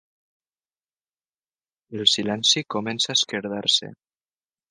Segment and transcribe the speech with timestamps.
[1.99, 3.93] El silenci comença a esquerdar-se.